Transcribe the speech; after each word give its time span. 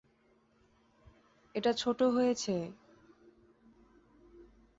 এটা 1.55 1.71
ছোট 1.73 1.99
রয়েছে। 2.09 2.55